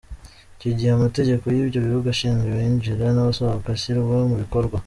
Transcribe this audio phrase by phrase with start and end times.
[0.55, 4.77] Icyo gihe amategeko y’ibyo bihugu ashinzwe abinjira n’abasohoka ashyirwa mu bikorwa.